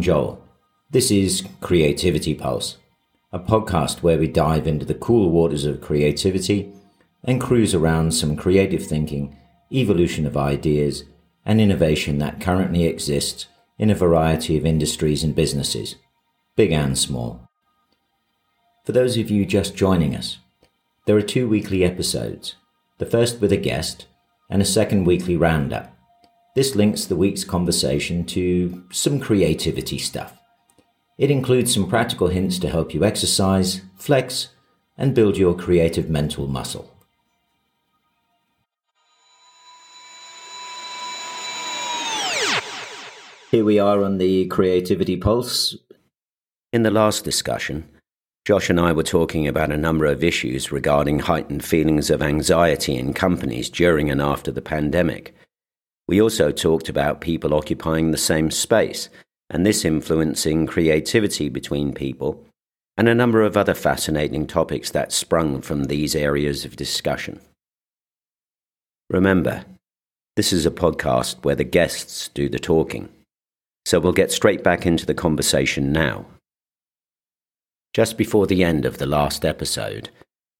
[0.00, 0.42] Joel.
[0.90, 2.78] This is Creativity Pulse,
[3.32, 6.72] a podcast where we dive into the cool waters of creativity
[7.22, 9.36] and cruise around some creative thinking,
[9.72, 11.04] evolution of ideas,
[11.44, 13.46] and innovation that currently exists
[13.78, 15.96] in a variety of industries and businesses,
[16.56, 17.48] big and small.
[18.84, 20.38] For those of you just joining us,
[21.06, 22.56] there are two weekly episodes,
[22.98, 24.06] the first with a guest
[24.48, 25.96] and a second weekly roundup.
[26.56, 30.36] This links the week's conversation to some creativity stuff.
[31.16, 34.48] It includes some practical hints to help you exercise, flex,
[34.98, 36.90] and build your creative mental muscle.
[43.52, 45.76] Here we are on the Creativity Pulse.
[46.72, 47.88] In the last discussion,
[48.44, 52.96] Josh and I were talking about a number of issues regarding heightened feelings of anxiety
[52.96, 55.34] in companies during and after the pandemic.
[56.10, 59.08] We also talked about people occupying the same space
[59.48, 62.44] and this influencing creativity between people,
[62.96, 67.40] and a number of other fascinating topics that sprung from these areas of discussion.
[69.08, 69.64] Remember,
[70.34, 73.08] this is a podcast where the guests do the talking.
[73.84, 76.26] So we'll get straight back into the conversation now.
[77.94, 80.10] Just before the end of the last episode,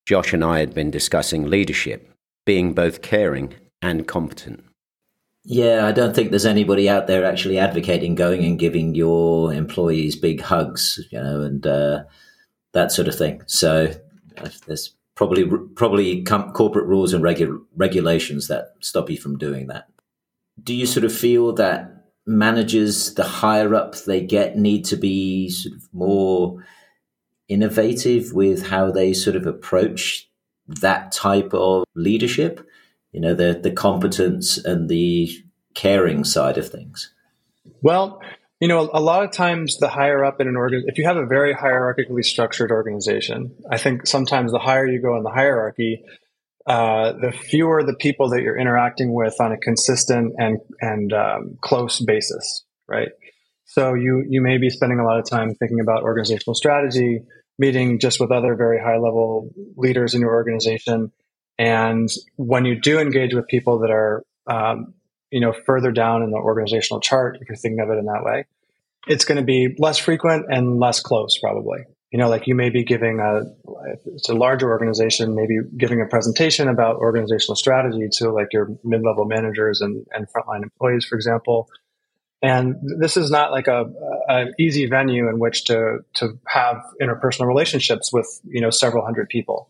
[0.07, 2.09] Josh and I had been discussing leadership,
[2.47, 4.65] being both caring and competent.
[5.45, 10.17] Yeah, I don't think there's anybody out there actually advocating going and giving your employees
[10.17, 12.05] big hugs, you know, and uh,
[12.73, 13.43] that sort of thing.
[13.47, 13.95] So
[14.37, 19.87] uh, there's probably probably corporate rules and regu- regulations that stop you from doing that.
[20.63, 25.49] Do you sort of feel that managers, the higher up they get, need to be
[25.49, 26.65] sort of more
[27.49, 30.29] innovative with how they sort of approach
[30.67, 32.67] that type of leadership?
[33.13, 35.31] You know, the the competence and the
[35.75, 37.13] caring side of things.
[37.83, 38.21] Well,
[38.61, 41.17] you know, a lot of times the higher up in an organ, if you have
[41.17, 46.05] a very hierarchically structured organization, I think sometimes the higher you go in the hierarchy,
[46.67, 51.59] uh, the fewer the people that you're interacting with on a consistent and and um,
[51.63, 53.09] close basis, right?
[53.65, 57.23] So you you may be spending a lot of time thinking about organizational strategy,
[57.59, 61.13] meeting just with other very high level leaders in your organization,
[61.61, 64.95] and when you do engage with people that are um,
[65.31, 68.25] you know further down in the organizational chart, if you're thinking of it in that
[68.25, 68.47] way,
[69.07, 72.71] it's going to be less frequent and less close, probably you know, like you may
[72.71, 73.43] be giving a,
[74.07, 79.27] it's a larger organization, maybe giving a presentation about organizational strategy to like your mid-level
[79.27, 81.69] managers and, and frontline employees, for example.
[82.43, 83.85] And this is not like a,
[84.29, 89.29] an easy venue in which to, to have interpersonal relationships with, you know, several hundred
[89.29, 89.69] people.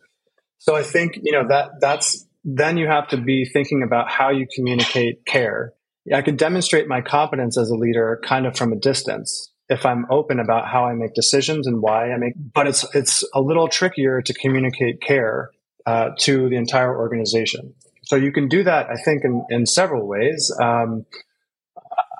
[0.60, 4.31] So I think, you know, that, that's, then you have to be thinking about how
[4.31, 5.72] you communicate care.
[6.15, 10.04] I could demonstrate my competence as a leader kind of from a distance if I'm
[10.10, 13.69] open about how I make decisions and why I make, but it's it's a little
[13.69, 15.50] trickier to communicate care
[15.87, 17.75] uh, to the entire organization.
[18.03, 20.53] So you can do that, I think, in, in several ways.
[20.60, 21.06] Um,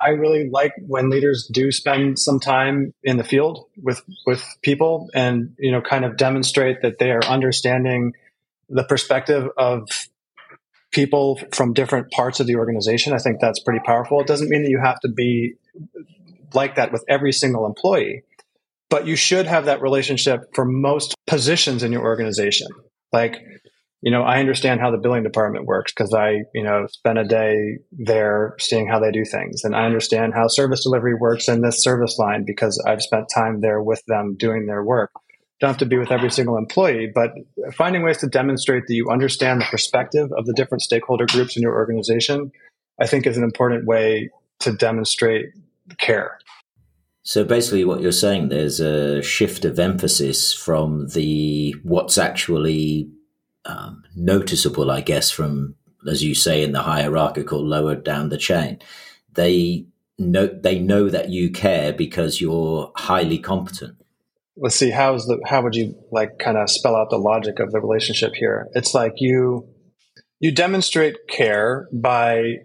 [0.01, 5.09] I really like when leaders do spend some time in the field with with people
[5.13, 8.13] and you know kind of demonstrate that they are understanding
[8.71, 9.87] the perspective of
[10.91, 13.13] people from different parts of the organization.
[13.13, 14.19] I think that's pretty powerful.
[14.21, 15.53] It doesn't mean that you have to be
[16.53, 18.23] like that with every single employee,
[18.89, 22.67] but you should have that relationship for most positions in your organization.
[23.13, 23.41] Like,
[24.01, 27.23] you know, I understand how the billing department works because I, you know, spent a
[27.23, 29.63] day there seeing how they do things.
[29.63, 33.61] And I understand how service delivery works in this service line because I've spent time
[33.61, 35.11] there with them doing their work.
[35.61, 37.33] Don't have to be with every single employee, but
[37.73, 41.61] finding ways to demonstrate that you understand the perspective of the different stakeholder groups in
[41.61, 42.51] your organization,
[42.99, 44.31] I think is an important way
[44.61, 45.49] to demonstrate
[45.99, 46.39] care.
[47.23, 53.11] So basically, what you're saying there's a shift of emphasis from the what's actually
[53.65, 55.75] um, noticeable, I guess, from
[56.07, 58.79] as you say in the hierarchical lower down the chain.
[59.33, 59.85] They
[60.17, 64.00] know they know that you care because you're highly competent.
[64.61, 67.71] Let's see how's the how would you like kind of spell out the logic of
[67.71, 68.67] the relationship here?
[68.75, 69.67] It's like you
[70.39, 72.59] you demonstrate care by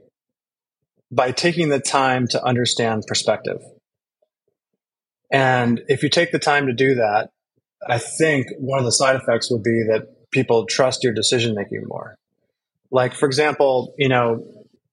[1.10, 3.62] by taking the time to understand perspective.
[5.32, 7.30] And if you take the time to do that,
[7.88, 11.84] I think one of the side effects would be that people trust your decision making
[11.86, 12.16] more.
[12.90, 14.44] Like, for example, you know,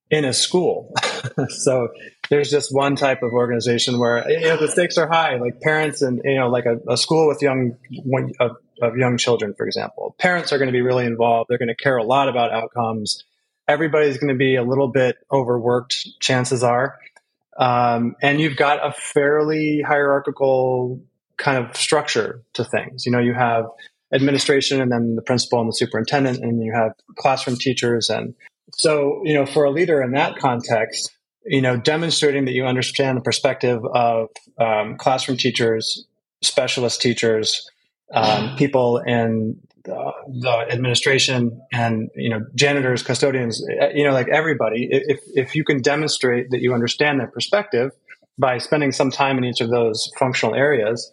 [0.10, 0.94] in a school.
[1.50, 1.90] so
[2.30, 6.02] there's just one type of organization where you know the stakes are high, like parents
[6.02, 7.78] and you know, like a, a school with young
[8.40, 10.16] of, of young children, for example.
[10.20, 11.50] Parents are going to be really involved.
[11.50, 13.24] They're going to care a lot about outcomes
[13.68, 16.98] everybody's going to be a little bit overworked, chances are.
[17.58, 21.02] Um, and you've got a fairly hierarchical
[21.38, 23.06] kind of structure to things.
[23.06, 23.66] You know, you have
[24.12, 28.10] administration and then the principal and the superintendent, and you have classroom teachers.
[28.10, 28.36] And
[28.76, 31.12] so, you know, for a leader in that context,
[31.46, 36.06] you know, demonstrating that you understand the perspective of um, classroom teachers,
[36.42, 37.70] specialist teachers,
[38.14, 40.12] um, people in the,
[40.42, 44.88] the, administration, and you know, janitors, custodians, eh, you know, like everybody.
[44.90, 47.92] If if you can demonstrate that you understand their perspective
[48.38, 51.12] by spending some time in each of those functional areas,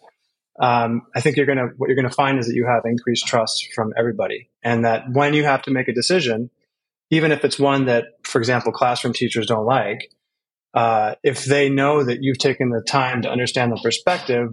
[0.59, 3.73] um, I think you're gonna what you're gonna find is that you have increased trust
[3.75, 6.49] from everybody, and that when you have to make a decision,
[7.11, 10.09] even if it's one that, for example, classroom teachers don't like,
[10.73, 14.49] uh, if they know that you've taken the time to understand the perspective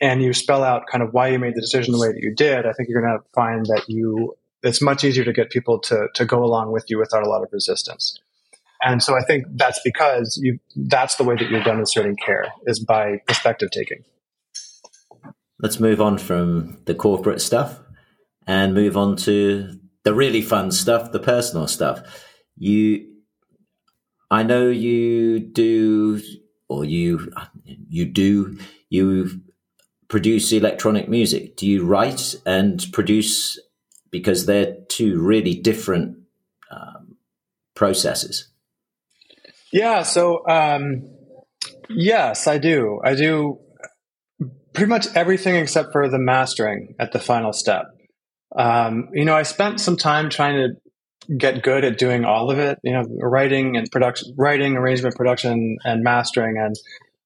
[0.00, 2.34] and you spell out kind of why you made the decision the way that you
[2.34, 5.78] did, I think you're going to find that you it's much easier to get people
[5.78, 8.18] to to go along with you without a lot of resistance.
[8.82, 12.80] And so I think that's because you that's the way that you're demonstrating care is
[12.80, 14.02] by perspective taking.
[15.60, 17.80] Let's move on from the corporate stuff
[18.48, 22.00] and move on to the really fun stuff, the personal stuff.
[22.56, 23.04] You
[24.30, 26.22] I know you do
[26.66, 27.30] or you
[27.90, 28.58] you do
[28.88, 29.42] you
[30.08, 31.58] produce electronic music?
[31.58, 33.60] Do you write and produce
[34.10, 36.16] because they're two really different
[36.70, 37.16] um,
[37.74, 38.48] processes?
[39.70, 40.04] Yeah.
[40.04, 41.02] So, um,
[41.90, 43.02] yes, I do.
[43.04, 43.58] I do
[44.72, 47.84] pretty much everything except for the mastering at the final step.
[48.56, 52.58] Um, you know, I spent some time trying to get good at doing all of
[52.58, 52.78] it.
[52.82, 56.76] You know, writing and production, writing, arrangement, production, and mastering, and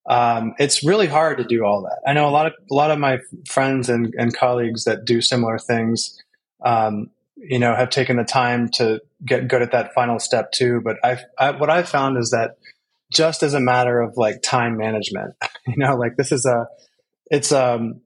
[0.07, 2.01] um, it's really hard to do all that.
[2.07, 5.21] I know a lot of a lot of my friends and, and colleagues that do
[5.21, 6.21] similar things,
[6.65, 10.81] um, you know, have taken the time to get good at that final step too.
[10.83, 12.57] But I've, I, what I've found is that
[13.13, 15.35] just as a matter of like time management,
[15.67, 16.67] you know, like this is a,
[17.31, 18.02] it's um,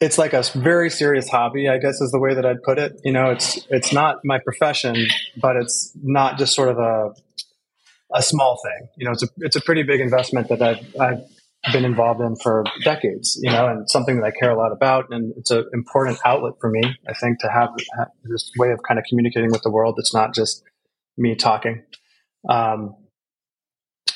[0.00, 3.00] it's like a very serious hobby, I guess is the way that I'd put it.
[3.04, 4.96] You know, it's it's not my profession,
[5.40, 7.14] but it's not just sort of a
[8.14, 8.88] a small thing.
[8.96, 12.36] You know, it's a it's a pretty big investment that I've I've been involved in
[12.36, 13.38] for decades.
[13.42, 16.54] You know, and something that I care a lot about, and it's an important outlet
[16.60, 16.82] for me.
[17.08, 17.70] I think to have,
[18.22, 20.62] this way of kind of communicating with the world that's not just
[21.16, 21.82] me talking.
[22.48, 22.94] Um,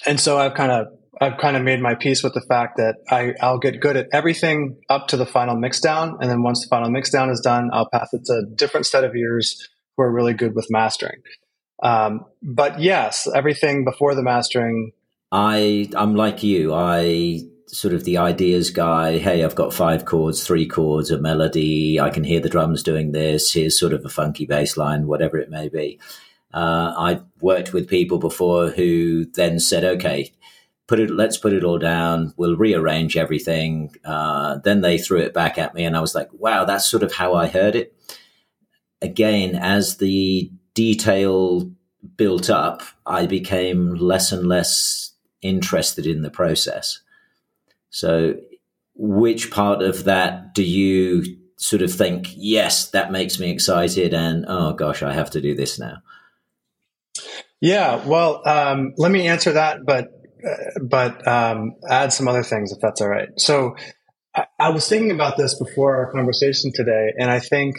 [0.07, 0.87] and so I've kind of
[1.21, 4.09] I've kind of made my peace with the fact that I, I'll get good at
[4.13, 7.89] everything up to the final mixdown, and then once the final mixdown is done, I'll
[7.89, 11.21] pass it to a different set of ears who are really good with mastering.
[11.83, 14.93] Um, but yes, everything before the mastering.
[15.31, 16.73] I I'm like you.
[16.73, 19.19] I sort of the ideas guy.
[19.19, 21.99] Hey, I've got five chords, three chords, a melody.
[21.99, 23.53] I can hear the drums doing this.
[23.53, 25.99] Here's sort of a funky bass line, whatever it may be.
[26.53, 30.33] Uh, I've worked with people before who then said, okay,
[30.87, 32.35] put it, let's put it all down.
[32.37, 33.95] We'll rearrange everything.
[34.05, 37.03] Uh, then they threw it back at me, and I was like, wow, that's sort
[37.03, 37.95] of how I heard it.
[39.01, 41.71] Again, as the detail
[42.17, 47.01] built up, I became less and less interested in the process.
[47.91, 48.35] So,
[48.95, 54.45] which part of that do you sort of think, yes, that makes me excited, and
[54.49, 55.99] oh gosh, I have to do this now?
[57.61, 60.22] Yeah, well, um, let me answer that, but
[60.83, 63.29] but um, add some other things if that's all right.
[63.39, 63.77] So,
[64.35, 67.77] I, I was thinking about this before our conversation today, and I think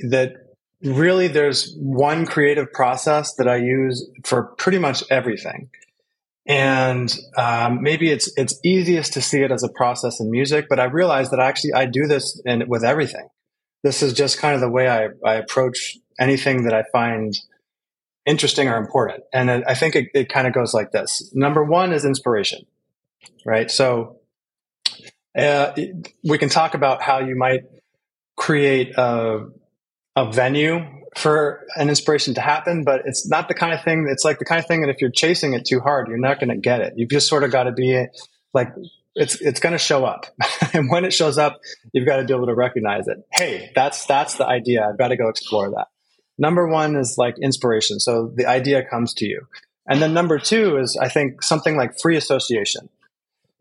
[0.00, 0.34] that
[0.82, 5.70] really there's one creative process that I use for pretty much everything.
[6.48, 10.78] And um, maybe it's it's easiest to see it as a process in music, but
[10.78, 13.28] I realize that actually I do this in, with everything.
[13.82, 17.36] This is just kind of the way I, I approach anything that I find
[18.26, 19.24] interesting or important.
[19.32, 21.30] And I think it, it kind of goes like this.
[21.34, 22.66] Number one is inspiration,
[23.44, 23.70] right?
[23.70, 24.18] So
[25.36, 25.72] uh,
[26.24, 27.64] we can talk about how you might
[28.36, 29.46] create a
[30.14, 30.80] a venue
[31.14, 34.06] for an inspiration to happen, but it's not the kind of thing.
[34.08, 36.40] It's like the kind of thing that if you're chasing it too hard, you're not
[36.40, 36.94] going to get it.
[36.96, 38.06] You've just sort of got to be
[38.54, 38.72] like
[39.14, 40.26] it's it's going to show up,
[40.72, 41.60] and when it shows up,
[41.92, 43.18] you've got to be able to recognize it.
[43.32, 44.86] Hey, that's that's the idea.
[44.88, 45.88] I've got to go explore that.
[46.38, 49.46] Number one is like inspiration, so the idea comes to you,
[49.86, 52.88] and then number two is I think something like free association.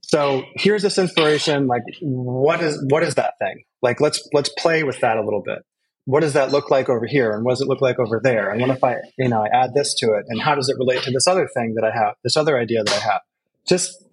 [0.01, 1.67] So here's this inspiration.
[1.67, 3.63] Like, what is what is that thing?
[3.81, 5.65] Like, let's let's play with that a little bit.
[6.05, 7.31] What does that look like over here?
[7.31, 8.51] And what does it look like over there?
[8.51, 10.25] And what if i you know i add this to it?
[10.27, 12.83] And how does it relate to this other thing that i have this other idea
[12.83, 13.21] that i have?
[13.67, 14.05] Just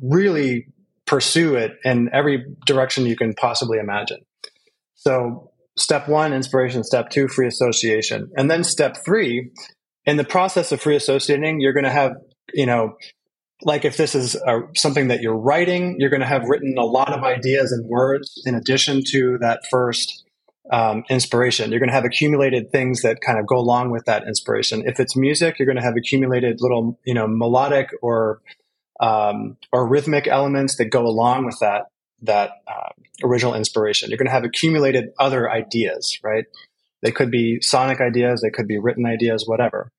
[0.00, 0.66] really
[1.06, 4.24] pursue it in every direction you can possibly imagine.
[4.94, 9.50] So step one inspiration step two free association and then step three
[10.04, 12.12] in the process of free associating you're going to have
[12.52, 12.96] you know
[13.62, 16.84] like if this is a, something that you're writing, you're going to have written a
[16.84, 20.24] lot of ideas and words in addition to that first
[20.70, 21.70] um, inspiration.
[21.70, 24.82] You're going to have accumulated things that kind of go along with that inspiration.
[24.86, 28.40] If it's music, you're going to have accumulated little, you know, melodic or
[29.00, 31.86] um, or rhythmic elements that go along with that
[32.24, 32.90] that uh,
[33.22, 34.10] original inspiration.
[34.10, 36.44] You're going to have accumulated other ideas, right?
[37.02, 39.90] They could be sonic ideas, they could be written ideas, whatever.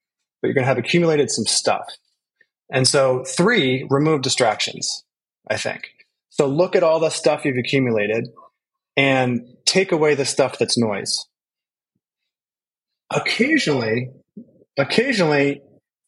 [0.41, 1.88] But you're going to have accumulated some stuff.
[2.72, 5.03] And so, three, remove distractions,
[5.50, 5.89] I think.
[6.29, 8.29] So, look at all the stuff you've accumulated
[8.98, 11.25] and take away the stuff that's noise.
[13.12, 14.10] Occasionally,
[14.77, 15.62] occasionally,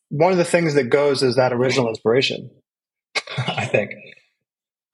[0.10, 2.50] one of the things that goes is that original inspiration.
[3.38, 3.92] I think.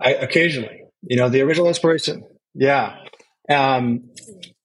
[0.01, 2.24] I, occasionally, you know, the original inspiration.
[2.53, 2.95] Yeah.
[3.50, 4.10] Um,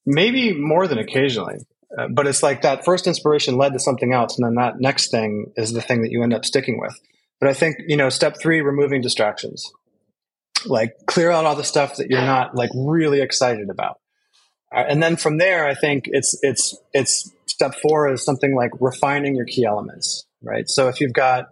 [0.07, 1.59] maybe more than occasionally.
[1.97, 5.11] Uh, but it's like that first inspiration led to something else, and then that next
[5.11, 6.95] thing is the thing that you end up sticking with.
[7.40, 9.73] But I think you know, step three, removing distractions.
[10.66, 14.00] Like clear out all the stuff that you're not like really excited about,
[14.75, 18.73] uh, and then from there, I think it's it's it's step four is something like
[18.80, 20.68] refining your key elements, right?
[20.68, 21.47] So if you've got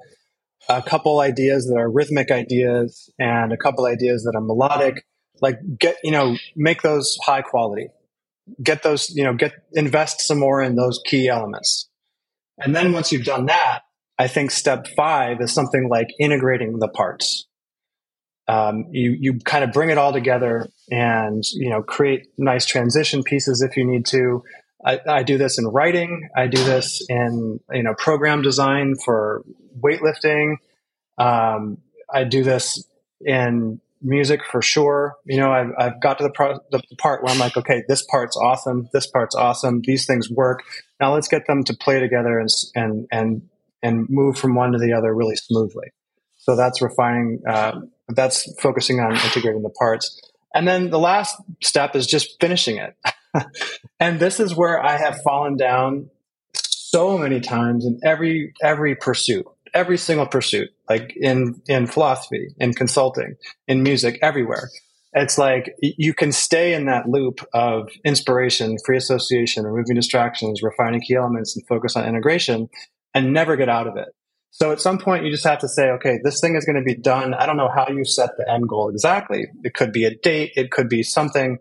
[0.69, 5.05] a couple ideas that are rhythmic ideas and a couple ideas that are melodic,
[5.41, 7.89] like get you know make those high quality
[8.63, 11.89] get those, you know, get invest some more in those key elements.
[12.59, 13.81] And then once you've done that,
[14.19, 17.47] I think step five is something like integrating the parts.
[18.49, 23.25] Um, you you kind of bring it all together and you know create nice transition
[23.25, 24.45] pieces if you need to.
[24.87, 26.28] I, I do this in writing.
[26.37, 29.43] I do this in you know program design for
[29.78, 30.57] weightlifting.
[31.19, 31.78] Um,
[32.12, 32.87] I do this
[33.21, 35.16] in music for sure.
[35.25, 38.02] You know, I've, I've got to the, pro- the part where I'm like, okay, this
[38.02, 38.88] part's awesome.
[38.93, 39.81] This part's awesome.
[39.83, 40.62] These things work.
[41.00, 43.43] Now let's get them to play together and, and, and,
[43.83, 45.88] and move from one to the other really smoothly.
[46.37, 50.21] So that's refining, uh, that's focusing on integrating the parts.
[50.55, 52.95] And then the last step is just finishing it.
[54.00, 56.11] and this is where I have fallen down
[56.55, 62.73] so many times in every, every pursuit every single pursuit, like in in philosophy, in
[62.73, 63.37] consulting,
[63.69, 64.71] in music, everywhere.
[65.12, 71.00] It's like you can stay in that loop of inspiration, free association, removing distractions, refining
[71.00, 72.69] key elements, and focus on integration,
[73.14, 74.09] and never get out of it.
[74.50, 76.83] So at some point, you just have to say, okay, this thing is going to
[76.83, 77.35] be done.
[77.35, 79.47] I don't know how you set the end goal exactly.
[79.62, 80.52] It could be a date.
[80.57, 81.59] It could be something.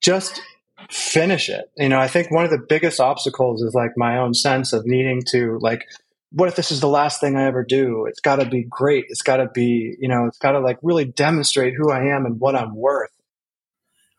[0.00, 0.40] Just
[0.88, 1.70] finish it.
[1.76, 4.86] You know, I think one of the biggest obstacles is like my own sense of
[4.86, 5.86] needing to like
[6.30, 8.04] what if this is the last thing I ever do?
[8.06, 9.06] It's got to be great.
[9.08, 12.26] It's got to be, you know, it's got to like really demonstrate who I am
[12.26, 13.10] and what I'm worth.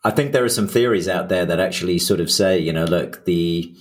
[0.03, 2.85] I think there are some theories out there that actually sort of say, you know,
[2.85, 3.75] look, the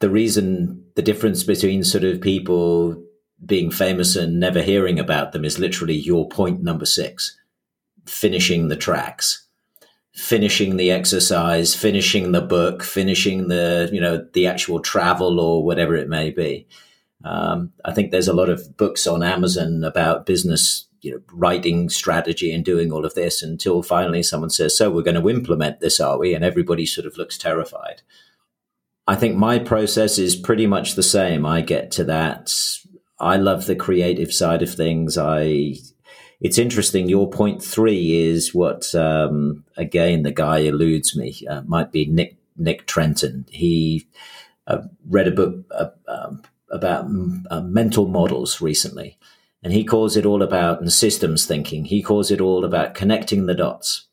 [0.00, 3.02] the reason the difference between sort of people
[3.44, 7.36] being famous and never hearing about them is literally your point number 6,
[8.06, 9.45] finishing the tracks
[10.16, 15.94] finishing the exercise, finishing the book, finishing the, you know, the actual travel or whatever
[15.94, 16.66] it may be.
[17.22, 21.90] Um, I think there's a lot of books on Amazon about business, you know, writing
[21.90, 25.80] strategy and doing all of this until finally someone says, "So we're going to implement
[25.80, 28.00] this, are we?" And everybody sort of looks terrified.
[29.06, 31.44] I think my process is pretty much the same.
[31.44, 32.54] I get to that.
[33.20, 35.18] I love the creative side of things.
[35.18, 35.74] I.
[36.40, 37.08] It's interesting.
[37.08, 41.34] Your point three is what um, again the guy eludes me.
[41.48, 43.46] Uh, might be Nick Nick Trenton.
[43.50, 44.06] He
[44.66, 45.64] uh, read a book.
[45.70, 47.06] Uh, um, about
[47.50, 49.18] uh, mental models recently,
[49.62, 51.84] and he calls it all about and systems thinking.
[51.84, 54.08] He calls it all about connecting the dots.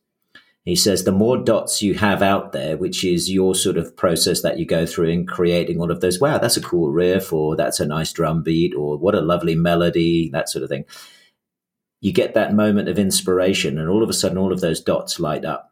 [0.63, 4.42] He says the more dots you have out there, which is your sort of process
[4.44, 6.22] that you go through in creating all of those.
[6.22, 9.56] Wow, that's a cool riff, or that's a nice drum beat, or what a lovely
[9.56, 10.86] melody, that sort of thing.
[12.03, 15.22] You get that moment of inspiration, and all of a sudden, all of those dots
[15.22, 15.72] light up.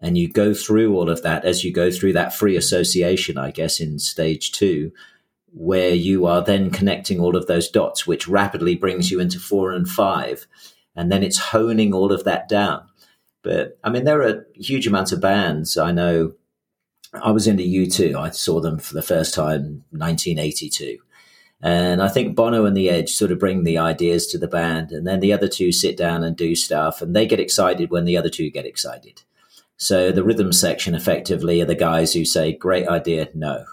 [0.00, 3.50] And you go through all of that as you go through that free association, I
[3.50, 4.92] guess, in stage two
[5.52, 9.72] where you are then connecting all of those dots, which rapidly brings you into four
[9.72, 10.46] and five.
[10.96, 12.88] And then it's honing all of that down.
[13.42, 15.76] But I mean, there are huge amounts of bands.
[15.76, 16.32] I know
[17.12, 18.14] I was into U2.
[18.14, 20.98] I saw them for the first time 1982.
[21.60, 24.92] And I think Bono and The Edge sort of bring the ideas to the band,
[24.92, 28.04] and then the other two sit down and do stuff, and they get excited when
[28.04, 29.22] the other two get excited.
[29.76, 33.64] So the rhythm section effectively are the guys who say, Great idea, no.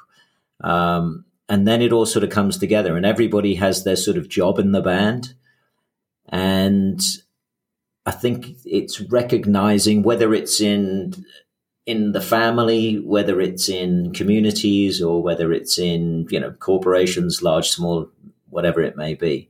[0.61, 4.29] Um, and then it all sort of comes together and everybody has their sort of
[4.29, 5.33] job in the band
[6.29, 7.01] and
[8.05, 11.13] i think it's recognizing whether it's in
[11.85, 17.69] in the family whether it's in communities or whether it's in you know corporations large
[17.69, 18.09] small
[18.49, 19.49] whatever it may be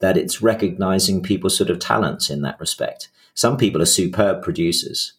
[0.00, 3.08] that it's recognizing people's sort of talents in that respect.
[3.34, 5.12] Some people are superb producers.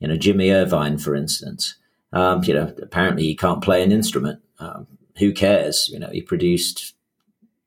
[0.00, 1.76] You know, Jimmy Iovine, for instance.
[2.12, 4.40] Um, you know, apparently he can't play an instrument.
[4.58, 4.86] Um,
[5.18, 5.88] who cares?
[5.90, 6.94] You know, he produced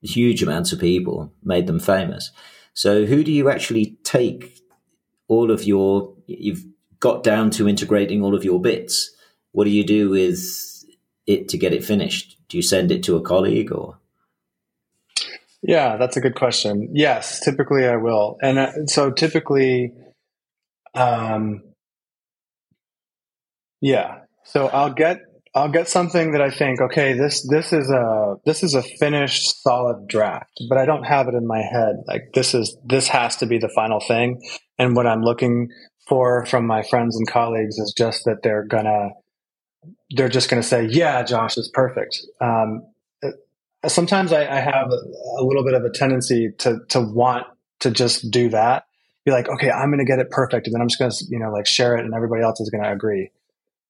[0.01, 2.31] huge amounts of people, made them famous.
[2.73, 4.59] So, who do you actually take
[5.27, 6.13] all of your?
[6.27, 6.65] You've
[7.05, 9.15] got down to integrating all of your bits.
[9.51, 10.39] What do you do with
[11.27, 12.35] it to get it finished?
[12.49, 13.99] Do you send it to a colleague or?
[15.61, 16.89] Yeah, that's a good question.
[16.93, 18.37] Yes, typically I will.
[18.41, 19.93] And uh, so typically,
[20.95, 21.61] um,
[23.81, 25.19] yeah, so I'll get
[25.53, 29.61] I'll get something that I think, okay, this this is a this is a finished
[29.61, 31.97] solid draft, but I don't have it in my head.
[32.07, 34.41] Like this is this has to be the final thing.
[34.79, 35.69] And what I'm looking
[36.07, 39.09] for from my friends and colleagues is just that they're gonna
[40.11, 42.21] they're just gonna say, yeah, Josh is perfect.
[42.41, 42.87] Um,
[43.87, 47.47] sometimes I, I have a, a, little bit of a tendency to to want
[47.79, 48.85] to just do that.
[49.25, 51.51] Be like, okay, I'm to get it perfect, and then I'm just to you know
[51.51, 53.31] like share it, and everybody else is to agree.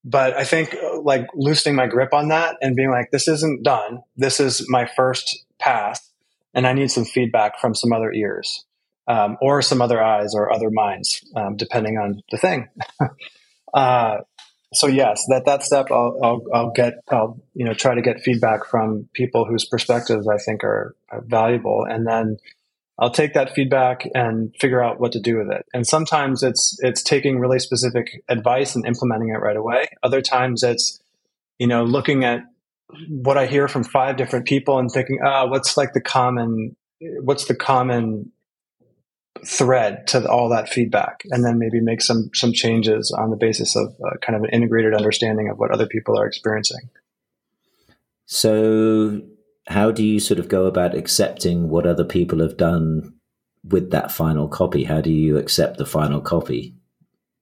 [0.04, 4.04] But I think like loosening my grip on that and being like, this isn't done.
[4.16, 6.12] This is my first pass,
[6.54, 8.66] and I need some feedback from some other ears.
[9.08, 12.70] Um, or some other eyes or other minds, um, depending on the thing.
[13.74, 14.18] uh,
[14.76, 18.22] so yes, that that step I'll, I'll, I'll get I'll you know try to get
[18.22, 22.38] feedback from people whose perspectives I think are, are, valuable, and then
[23.00, 25.66] I'll take that feedback and figure out what to do with it.
[25.74, 29.88] And sometimes it's it's taking really specific advice and implementing it right away.
[30.04, 31.00] Other times it's
[31.58, 32.42] you know looking at
[33.10, 36.76] what I hear from five different people and thinking, ah, oh, what's like the common
[37.22, 38.32] what's the common
[39.46, 43.76] thread to all that feedback and then maybe make some some changes on the basis
[43.76, 46.90] of uh, kind of an integrated understanding of what other people are experiencing.
[48.26, 49.22] So
[49.68, 53.16] how do you sort of go about accepting what other people have done
[53.64, 54.84] with that final copy?
[54.84, 56.76] How do you accept the final copy?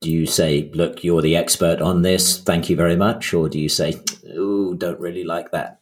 [0.02, 2.38] Do you say look you're the expert on this.
[2.38, 3.96] Thank you very much or do you say
[4.36, 5.80] oh don't really like that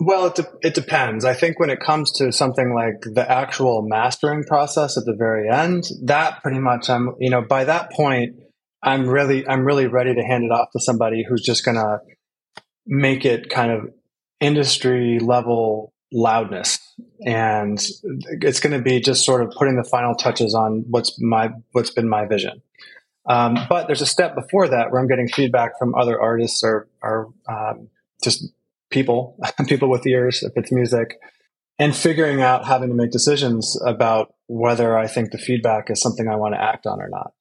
[0.00, 1.26] well, it, de- it depends.
[1.26, 5.48] I think when it comes to something like the actual mastering process at the very
[5.48, 8.36] end, that pretty much I'm, you know, by that point,
[8.82, 11.98] I'm really, I'm really ready to hand it off to somebody who's just going to
[12.86, 13.90] make it kind of
[14.40, 16.78] industry level loudness.
[17.26, 17.78] And
[18.40, 21.90] it's going to be just sort of putting the final touches on what's my, what's
[21.90, 22.62] been my vision.
[23.28, 26.88] Um, but there's a step before that where I'm getting feedback from other artists or,
[27.02, 27.88] or um,
[28.24, 28.48] just
[28.90, 31.18] people, people with ears, if it's music,
[31.78, 36.28] and figuring out having to make decisions about whether I think the feedback is something
[36.28, 37.32] I want to act on or not.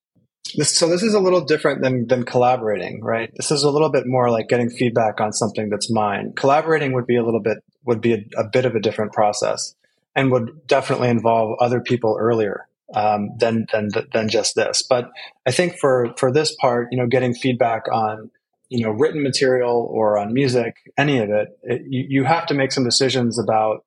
[0.55, 3.29] This, so this is a little different than than collaborating, right?
[3.35, 6.33] This is a little bit more like getting feedback on something that's mine.
[6.35, 9.75] Collaborating would be a little bit would be a, a bit of a different process,
[10.15, 14.81] and would definitely involve other people earlier um, than than than just this.
[14.81, 15.11] But
[15.45, 18.31] I think for for this part, you know, getting feedback on
[18.69, 22.53] you know written material or on music any of it, it you, you, have to
[22.53, 23.83] make some decisions about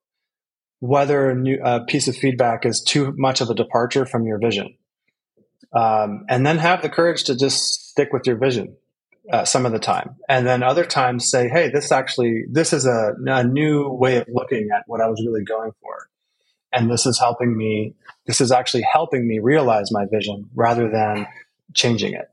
[0.79, 4.37] whether a, new, a, piece of feedback is too much of a departure from your
[4.37, 4.75] vision.
[5.71, 8.75] Um, and then have the courage to just stick with your vision
[9.31, 10.17] uh, some of the time.
[10.27, 14.27] And then other times say hey this actually this is a, a new way of
[14.27, 16.09] looking at what i was really going for.
[16.73, 17.95] And this is helping me
[18.27, 21.25] this is actually helping me realize my vision rather than
[21.73, 22.29] changing it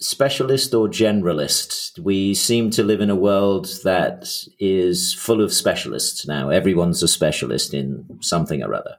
[0.00, 1.98] specialist or generalist?
[1.98, 6.50] We seem to live in a world that is full of specialists now.
[6.50, 8.96] Everyone's a specialist in something or other.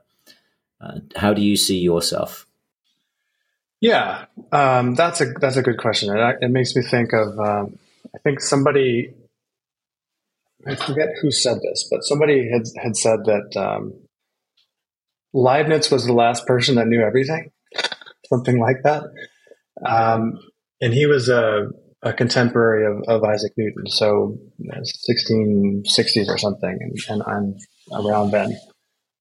[0.82, 2.46] Uh, how do you see yourself?
[3.82, 6.16] Yeah, um, that's a that's a good question.
[6.16, 7.80] It, it makes me think of um,
[8.14, 9.14] I think somebody
[10.68, 13.94] I forget who said this, but somebody had had said that um,
[15.34, 17.52] Leibniz was the last person that knew everything,
[18.28, 19.04] something like that.
[19.86, 20.40] Um,
[20.82, 21.68] and he was a,
[22.02, 28.58] a contemporary of, of, Isaac Newton, so 1660s or something, and, and I'm around then.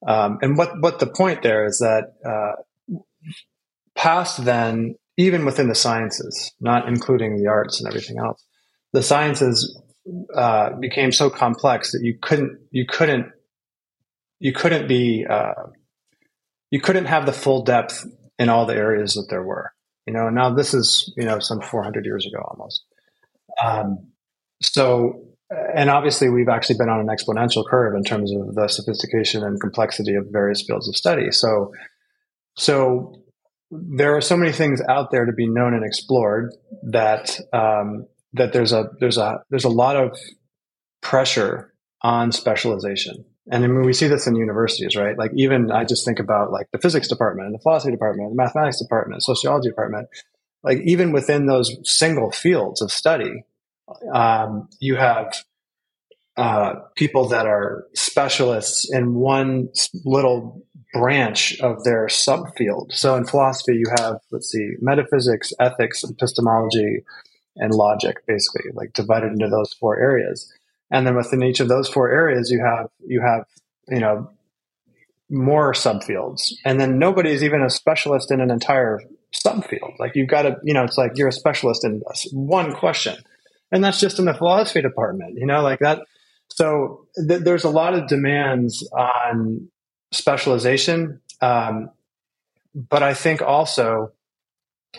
[0.06, 2.62] Um, and what what the point there is that uh,
[3.96, 8.44] past then, even within the sciences, not including the arts and everything else,
[8.92, 9.80] the sciences
[10.34, 13.26] uh, became so complex that you couldn't you couldn't
[14.38, 15.64] you couldn't be uh,
[16.70, 18.06] you couldn't have the full depth
[18.38, 19.72] in all the areas that there were.
[20.08, 22.82] You know, now this is you know some 400 years ago almost.
[23.62, 24.08] Um,
[24.62, 25.20] so,
[25.74, 29.60] and obviously we've actually been on an exponential curve in terms of the sophistication and
[29.60, 31.30] complexity of various fields of study.
[31.30, 31.74] So,
[32.56, 33.20] so
[33.70, 38.54] there are so many things out there to be known and explored that um, that
[38.54, 40.18] there's a there's a there's a lot of
[41.02, 45.16] pressure on specialization And I mean, we see this in universities, right?
[45.16, 48.36] Like even I just think about like the physics department and the philosophy department, the
[48.36, 50.08] mathematics department, sociology department.
[50.62, 53.44] Like even within those single fields of study,
[54.12, 55.34] um, you have
[56.36, 59.68] uh, people that are specialists in one
[60.04, 62.92] little branch of their subfield.
[62.92, 67.02] So in philosophy, you have, let's see, metaphysics, ethics, epistemology,
[67.56, 70.52] and logic, basically, like divided into those four areas.
[70.90, 73.44] And then within each of those four areas, you have, you have,
[73.88, 74.30] you know,
[75.30, 76.54] more subfields.
[76.64, 79.00] And then nobody's even a specialist in an entire
[79.34, 79.98] subfield.
[79.98, 83.16] Like you've got to, you know, it's like you're a specialist in one question.
[83.70, 86.02] And that's just in the philosophy department, you know, like that.
[86.48, 89.68] So th- there's a lot of demands on
[90.12, 91.20] specialization.
[91.42, 91.90] Um,
[92.74, 94.12] but I think also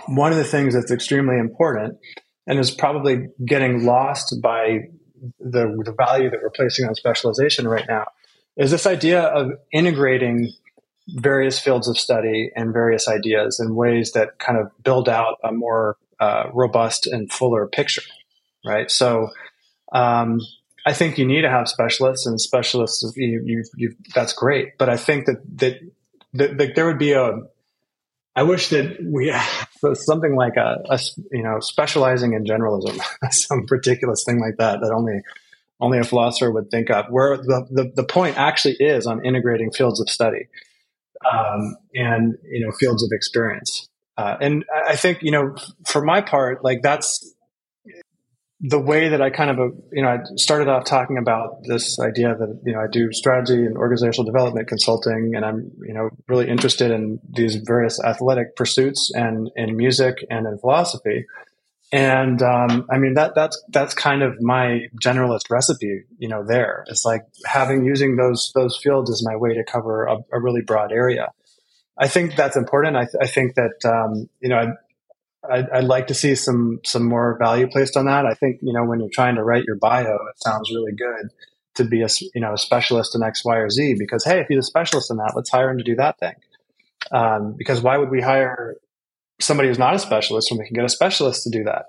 [0.07, 1.97] one of the things that's extremely important
[2.45, 4.89] and is probably getting lost by
[5.39, 8.05] the, the value that we're placing on specialization right now
[8.57, 10.51] is this idea of integrating
[11.07, 15.51] various fields of study and various ideas in ways that kind of build out a
[15.51, 18.03] more uh, robust and fuller picture,
[18.65, 18.91] right?
[18.91, 19.29] So,
[19.91, 20.41] um,
[20.85, 24.77] I think you need to have specialists, and specialists, you, you, you, that's great.
[24.77, 25.79] But I think that, that
[26.33, 27.31] that, that there would be a.
[28.35, 29.33] I wish that we
[29.93, 30.99] something like a, a,
[31.31, 32.99] you know specializing in generalism,
[33.31, 35.21] some ridiculous thing like that that only
[35.79, 37.05] only a philosopher would think of.
[37.09, 40.47] Where the, the, the point actually is on integrating fields of study
[41.31, 43.87] um, and you know fields of experience.
[44.17, 45.55] Uh, and I think you know
[45.87, 47.33] for my part, like that's
[48.61, 51.97] the way that I kind of, uh, you know, I started off talking about this
[51.99, 56.09] idea that, you know, I do strategy and organizational development consulting, and I'm, you know,
[56.27, 61.25] really interested in these various athletic pursuits and in music and in philosophy.
[61.91, 66.45] And um, I mean that that's that's kind of my generalist recipe, you know.
[66.45, 70.39] There, it's like having using those those fields as my way to cover a, a
[70.39, 71.31] really broad area.
[71.97, 72.95] I think that's important.
[72.95, 74.75] I, th- I think that um, you know
[75.51, 78.25] I'd, I'd, like to see some some more value placed on that.
[78.25, 81.29] I think you know when you're trying to write your bio, it sounds really good
[81.75, 83.95] to be a you know a specialist in X, Y, or Z.
[83.97, 86.35] Because hey, if he's a specialist in that, let's hire him to do that thing.
[87.11, 88.75] Um, because why would we hire
[89.39, 91.85] somebody who's not a specialist when we can get a specialist to do that?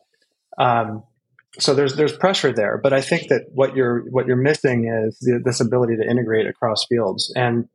[0.59, 1.03] Um,
[1.59, 5.19] so there's there's pressure there, but I think that what you're what you're missing is
[5.19, 7.69] the, this ability to integrate across fields, and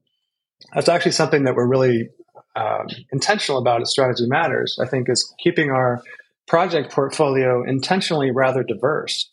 [0.74, 2.10] that's actually something that we're really
[2.56, 6.02] um, intentional about at Strategy Matters, I think, is keeping our
[6.48, 9.30] project portfolio intentionally rather diverse,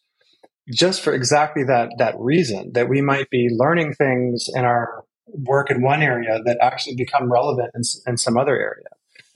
[0.72, 5.70] just for exactly that that reason that we might be learning things in our work
[5.70, 8.86] in one area that actually become relevant in, in some other area.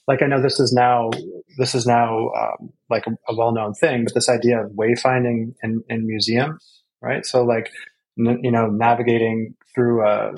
[0.09, 1.11] Like I know this is now
[1.59, 5.55] this is now um, like a, a well known thing, but this idea of wayfinding
[5.63, 7.27] in, in museums, right?
[7.27, 7.71] So like
[8.19, 10.35] n- you know navigating through a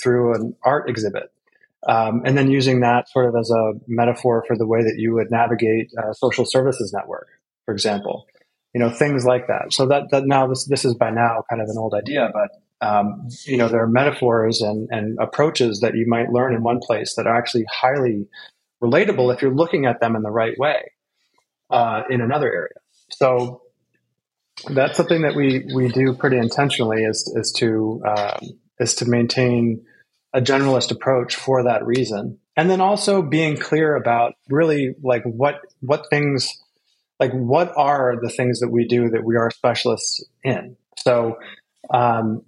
[0.00, 1.31] through an art exhibit
[1.88, 5.14] um, and then using that sort of as a metaphor for the way that you
[5.14, 7.28] would navigate a social services network,
[7.64, 8.26] for example,
[8.74, 9.72] you know, things like that.
[9.72, 12.86] So that, that now this, this is by now kind of an old idea, but,
[12.86, 16.80] um, you know, there are metaphors and, and approaches that you might learn in one
[16.80, 18.28] place that are actually highly
[18.82, 20.92] relatable if you're looking at them in the right way,
[21.70, 22.74] uh, in another area.
[23.10, 23.62] So
[24.68, 28.40] that's something that we, we do pretty intentionally is, is to, um,
[28.78, 29.84] is to maintain,
[30.34, 32.38] a generalist approach for that reason.
[32.56, 36.48] And then also being clear about really like what what things
[37.18, 40.76] like what are the things that we do that we are specialists in.
[40.98, 41.38] So
[41.90, 42.42] um,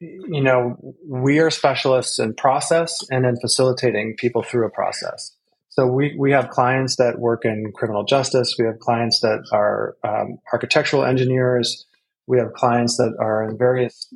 [0.00, 0.76] you know,
[1.06, 5.34] we are specialists in process and in facilitating people through a process.
[5.70, 8.56] So we, we have clients that work in criminal justice.
[8.58, 11.86] We have clients that are um, architectural engineers.
[12.26, 14.12] We have clients that are in various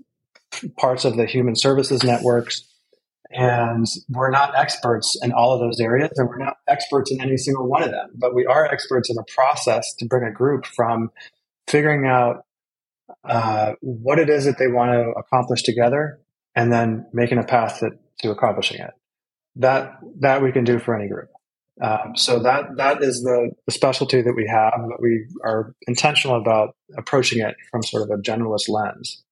[0.78, 2.64] parts of the human services networks.
[3.30, 7.36] And we're not experts in all of those areas, and we're not experts in any
[7.36, 10.66] single one of them, but we are experts in a process to bring a group
[10.66, 11.10] from
[11.68, 12.44] figuring out
[13.24, 16.18] uh, what it is that they want to accomplish together
[16.56, 18.90] and then making a path to, to accomplishing it.
[19.56, 21.28] That, that we can do for any group.
[21.80, 26.36] Um, so that that is the, the specialty that we have, but we are intentional
[26.36, 29.22] about approaching it from sort of a generalist lens.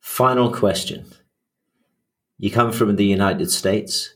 [0.00, 1.04] Final question.
[2.44, 4.12] You come from the United States.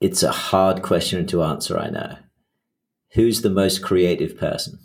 [0.00, 2.16] It's a hard question to answer, I know.
[3.12, 4.80] Who's the most creative person?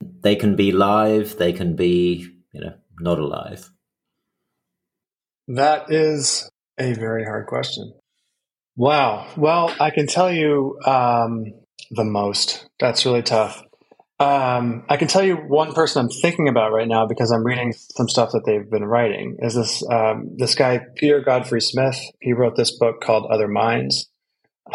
[0.00, 3.68] They can be live, they can be, you know, not alive.
[5.48, 7.92] That is a very hard question.
[8.76, 9.26] Wow.
[9.36, 11.52] Well, I can tell you um,
[11.90, 12.64] the most.
[12.78, 13.60] That's really tough.
[14.22, 17.72] Um, I can tell you one person I'm thinking about right now because I'm reading
[17.72, 19.36] some stuff that they've been writing.
[19.40, 21.98] Is this um, this guy Peter Godfrey Smith?
[22.20, 24.08] He wrote this book called Other Minds.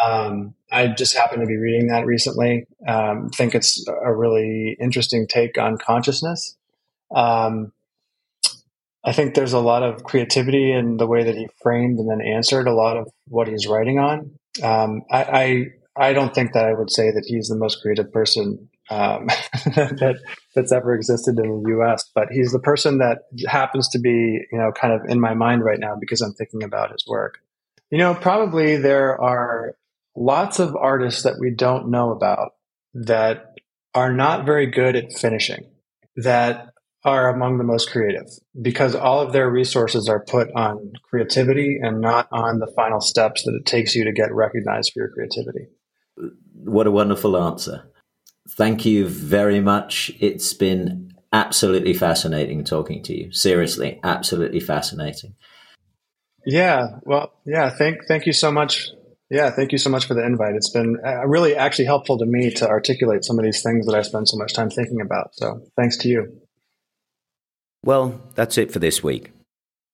[0.03, 2.65] Um, I just happened to be reading that recently.
[2.85, 6.57] Um, think it's a really interesting take on consciousness.
[7.15, 7.71] Um,
[9.05, 12.19] I think there's a lot of creativity in the way that he framed and then
[12.19, 14.31] answered a lot of what he's writing on.
[14.61, 18.11] Um, I, I, I don't think that I would say that he's the most creative
[18.11, 19.27] person um,
[19.65, 20.19] that
[20.55, 22.09] that's ever existed in the U.S.
[22.13, 25.63] But he's the person that happens to be, you know, kind of in my mind
[25.63, 27.39] right now because I'm thinking about his work.
[27.89, 29.75] You know, probably there are
[30.15, 32.51] lots of artists that we don't know about
[32.93, 33.53] that
[33.93, 35.65] are not very good at finishing,
[36.17, 36.67] that
[37.03, 38.27] are among the most creative
[38.61, 43.43] because all of their resources are put on creativity and not on the final steps
[43.43, 45.67] that it takes you to get recognized for your creativity.
[46.53, 47.89] What a wonderful answer.
[48.57, 50.11] Thank you very much.
[50.19, 53.31] It's been absolutely fascinating talking to you.
[53.31, 55.35] Seriously, absolutely fascinating.
[56.43, 58.89] Yeah, well, yeah, thank thank you so much.
[59.29, 60.55] Yeah, thank you so much for the invite.
[60.55, 63.93] It's been uh, really actually helpful to me to articulate some of these things that
[63.93, 65.35] I spend so much time thinking about.
[65.35, 66.41] So, thanks to you.
[67.83, 69.33] Well, that's it for this week.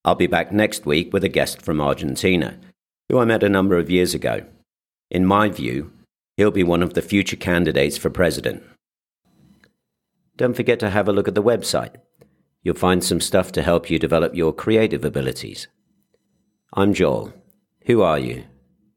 [0.05, 2.59] I'll be back next week with a guest from Argentina,
[3.09, 4.45] who I met a number of years ago.
[5.09, 5.91] In my view,
[6.35, 8.63] He'll be one of the future candidates for president.
[10.35, 11.95] Don't forget to have a look at the website.
[12.63, 15.67] You'll find some stuff to help you develop your creative abilities.
[16.73, 17.33] I'm Joel.
[17.85, 18.45] Who are you?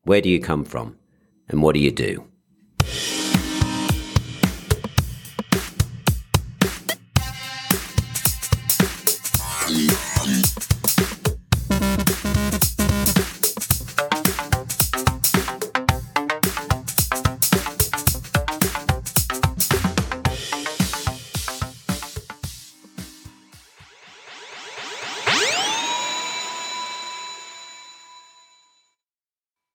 [0.05, 0.97] Where do you come from?
[1.49, 2.27] And what do you do?